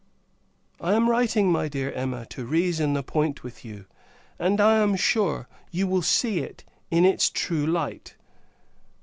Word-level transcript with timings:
I 0.79 0.93
am 0.95 1.11
writing, 1.11 1.51
my 1.51 1.67
dear 1.67 1.91
Emma, 1.91 2.25
to 2.31 2.43
reason 2.43 2.93
the 2.93 3.03
point 3.03 3.43
with 3.43 3.63
you; 3.63 3.85
and, 4.39 4.59
I 4.59 4.77
am 4.81 4.95
sure, 4.95 5.47
you 5.69 5.85
will 5.85 6.01
see 6.01 6.39
it 6.39 6.63
in 6.89 7.05
its 7.05 7.29
true 7.29 7.67
light. 7.67 8.15